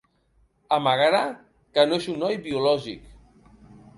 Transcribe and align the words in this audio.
Amagarà 0.77 1.19
que 1.77 1.85
no 1.91 2.01
és 2.03 2.09
un 2.15 2.19
noi 2.23 2.39
biològic. 2.47 3.07